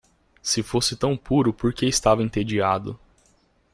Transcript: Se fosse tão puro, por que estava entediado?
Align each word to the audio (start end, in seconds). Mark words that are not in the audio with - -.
Se 0.41 0.63
fosse 0.63 0.95
tão 0.95 1.15
puro, 1.15 1.53
por 1.53 1.71
que 1.75 1.85
estava 1.85 2.23
entediado? 2.23 2.99